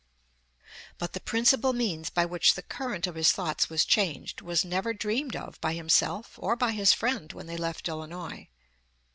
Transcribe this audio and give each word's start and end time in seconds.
But 0.97 1.13
the 1.13 1.19
principal 1.19 1.73
means 1.73 2.09
by 2.09 2.25
which 2.25 2.55
the 2.55 2.63
current 2.63 3.05
of 3.05 3.13
his 3.13 3.31
thoughts 3.31 3.69
was 3.69 3.85
changed 3.85 4.41
was 4.41 4.65
never 4.65 4.95
dreamed 4.95 5.35
of 5.35 5.61
by 5.61 5.73
himself 5.75 6.39
or 6.41 6.55
by 6.55 6.71
his 6.71 6.91
friend 6.91 7.31
when 7.31 7.45
they 7.45 7.55
left 7.57 7.87
Illinois. 7.87 8.47